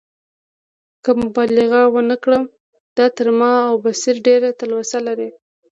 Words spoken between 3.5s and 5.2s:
او بصیر ډېره تلوسه